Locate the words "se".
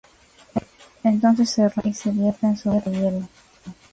1.51-1.69, 1.93-2.09